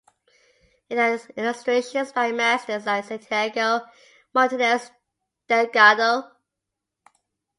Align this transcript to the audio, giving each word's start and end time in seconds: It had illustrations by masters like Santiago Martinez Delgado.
It 0.89 0.97
had 0.97 1.21
illustrations 1.37 2.11
by 2.11 2.31
masters 2.31 2.87
like 2.87 3.05
Santiago 3.05 3.81
Martinez 4.33 4.89
Delgado. 5.47 6.23